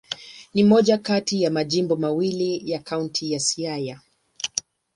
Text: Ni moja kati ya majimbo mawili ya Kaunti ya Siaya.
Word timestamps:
Ni 0.53 0.63
moja 0.63 0.97
kati 0.97 1.41
ya 1.41 1.51
majimbo 1.51 1.95
mawili 1.95 2.71
ya 2.71 2.79
Kaunti 2.79 3.31
ya 3.31 3.39
Siaya. 3.39 3.99